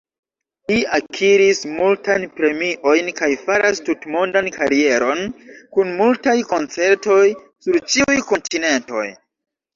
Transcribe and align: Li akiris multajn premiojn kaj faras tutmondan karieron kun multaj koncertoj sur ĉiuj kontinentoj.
Li 0.71 0.75
akiris 0.97 1.59
multajn 1.73 2.25
premiojn 2.39 3.11
kaj 3.19 3.29
faras 3.41 3.83
tutmondan 3.91 4.49
karieron 4.57 5.23
kun 5.77 5.93
multaj 6.01 6.35
koncertoj 6.55 7.21
sur 7.69 7.81
ĉiuj 7.93 8.19
kontinentoj. 8.33 9.07